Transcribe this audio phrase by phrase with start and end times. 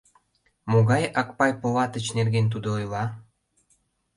[0.71, 3.03] Могай Акпай Полатыч нерген тудо ойла?